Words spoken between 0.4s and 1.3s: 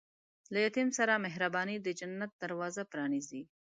له یتیم سره